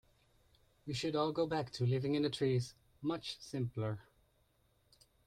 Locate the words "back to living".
1.45-2.15